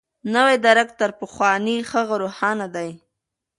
[0.33, 2.89] نوی درک تر پخواني هغه روښانه دی.